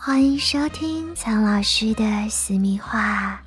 [0.00, 3.42] 欢迎收听苍老师的私密话。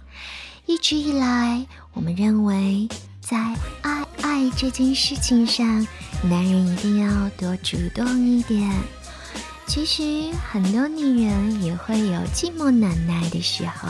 [0.65, 2.89] 一直以来，我们认为
[3.21, 5.65] 在爱爱这件事情上，
[6.21, 8.69] 男人一定要多主动一点。
[9.65, 13.87] 其实，很多女人也会有寂寞难耐的时候。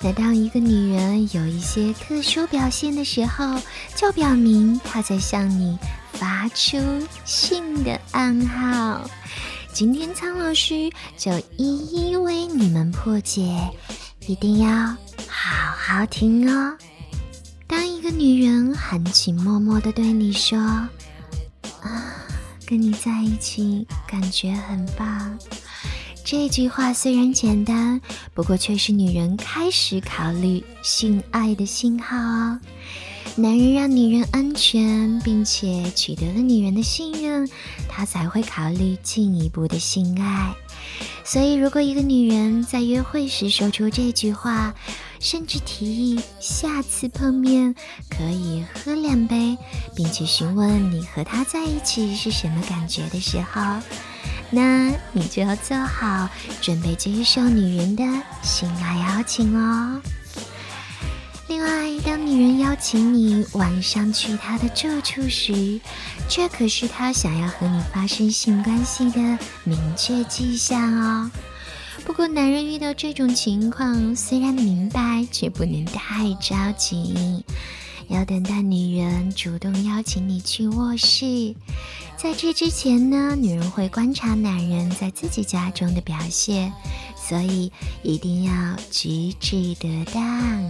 [0.00, 3.60] 那当一个女人有一些特殊表现的时候，
[3.94, 5.78] 就表明她在向你
[6.14, 6.78] 发出
[7.26, 9.08] 性的暗号。
[9.78, 13.56] 今天苍老师就一一为你们破解，
[14.26, 14.68] 一定要
[15.28, 16.76] 好好听哦。
[17.68, 20.58] 当一个女人含情脉脉的对你说
[21.80, 22.26] ：“啊，
[22.66, 25.38] 跟你在一起感觉很棒。”
[26.30, 28.02] 这句话虽然简单，
[28.34, 32.60] 不过却是女人开始考虑性爱的信号哦。
[33.36, 37.48] 男人让女人安全，并且取得了女人的信任，
[37.88, 40.54] 他才会考虑进一步的性爱。
[41.24, 44.74] 所以，如果一个女人在约会时说出这句话，
[45.20, 47.74] 甚至提议下次碰面
[48.10, 49.56] 可以喝两杯，
[49.96, 53.80] 并且询问你和他在一起是什么感觉的时候，
[54.50, 56.28] 那你就要做好
[56.60, 58.04] 准备接受女人的
[58.42, 60.00] 性爱邀请哦。
[61.48, 61.68] 另外，
[62.04, 65.80] 当女人邀请你晚上去她的住处时，
[66.28, 71.30] 这可是她想要和你发生性关系的明确迹象哦。
[72.04, 77.44] 不过，男人遇到这种情况，虽然明白，却不能太着急，
[78.06, 81.54] 要等待女人主动邀请你去卧室。
[82.16, 86.72] 在这之前呢，女人会观察男人在自己家中的表现，
[87.16, 87.70] 所以
[88.02, 90.64] 一定要举止得当。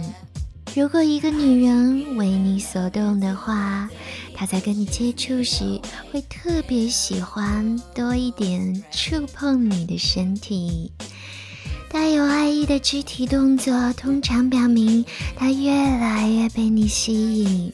[0.75, 3.89] 如果一个女人为你所动的话，
[4.35, 10.91] 她在跟你接触时会特别喜欢多一点触碰你的身体。
[11.91, 15.03] 带有爱意的肢体动作通常表明
[15.35, 17.73] 他越来越被你吸引，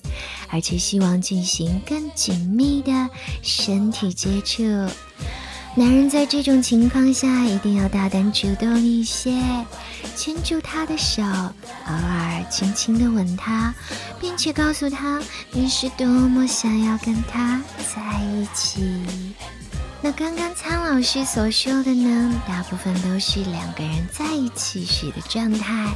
[0.49, 3.09] 而且希望进行更紧密的
[3.41, 4.63] 身体接触。
[5.77, 9.33] 男人在这种情况下一定要大胆主动一些，
[10.15, 13.73] 牵住她的手，偶尔轻轻的吻她，
[14.21, 17.61] 并且告诉她你是多么想要跟他
[17.93, 18.79] 在一起。
[20.05, 25.91] 那刚刚苍老师所说的呢，大部分都是两个人在一起时的状态。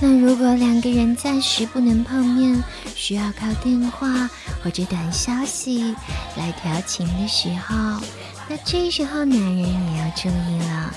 [0.00, 2.62] 那如果两个人暂时不能碰面，
[2.94, 4.30] 需要靠电话
[4.62, 5.96] 或者短消息
[6.36, 8.00] 来调情的时候。
[8.48, 10.94] 那这时候，男人也要注意了。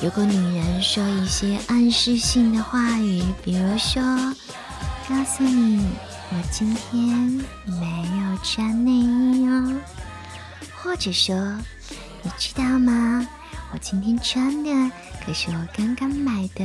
[0.00, 4.00] 如果女人说一些暗示性的话语，比如说
[5.10, 5.84] “告诉你，
[6.30, 9.76] 我今天没有穿内衣哦”，
[10.80, 11.34] 或者说
[12.22, 13.26] “你知道吗，
[13.72, 14.70] 我今天穿的
[15.24, 16.64] 可是我刚刚买的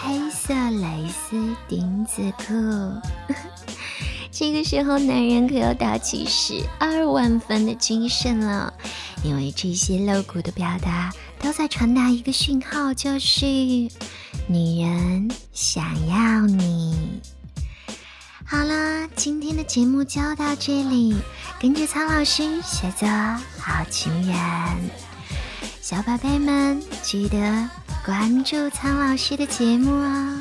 [0.00, 2.52] 黑色蕾丝丁字裤”，
[4.30, 8.72] 这个时候男人可要打起十二万分的精神了。
[9.24, 13.46] 因为这些露骨的表达都在传达一个讯号，就是
[14.48, 17.20] 女人想要你。
[18.44, 21.16] 好了，今天的节目就到这里，
[21.60, 23.08] 跟着苍老师学做
[23.58, 24.36] 好情人，
[25.80, 27.68] 小宝贝们记得
[28.04, 30.38] 关注苍老师的节目哦。